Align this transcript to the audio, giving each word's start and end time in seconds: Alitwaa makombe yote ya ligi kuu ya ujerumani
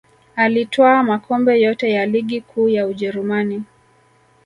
Alitwaa 0.35 1.03
makombe 1.03 1.61
yote 1.61 1.89
ya 1.91 2.05
ligi 2.05 2.41
kuu 2.41 2.69
ya 2.69 2.87
ujerumani 2.87 3.63